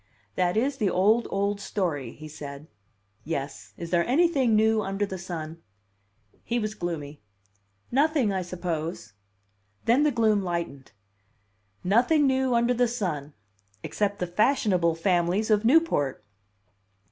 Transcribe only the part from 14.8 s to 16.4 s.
families of Newport!"